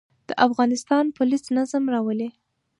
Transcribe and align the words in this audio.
د 0.29 0.31
افغانستان 0.47 1.03
پولیس 1.17 1.43
نظم 1.57 1.83
راولي 1.93 2.29